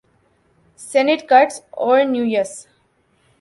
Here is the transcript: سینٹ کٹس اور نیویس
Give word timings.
سینٹ 0.79 1.21
کٹس 1.29 1.61
اور 1.83 1.99
نیویس 2.05 2.51